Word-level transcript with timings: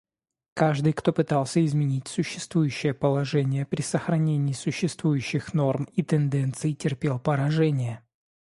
Каждый, 0.55 0.93
кто 0.93 1.13
пытался 1.13 1.63
изменить 1.63 2.07
существующее 2.07 2.95
положение 2.95 3.67
при 3.67 3.81
сохранении 3.83 4.51
существующих 4.53 5.53
норм 5.53 5.83
и 5.93 6.01
тенденций, 6.01 6.73
терпел 6.73 7.19
поражение. 7.19 8.03